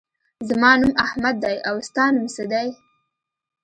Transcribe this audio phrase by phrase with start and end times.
[0.47, 1.55] زما نوم احمد دی.
[1.67, 2.69] او ستا نوم څه دی؟